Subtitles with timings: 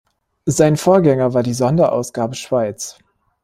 [0.47, 2.97] Sein Vorgänger war die «Sonderausgabe Schweiz».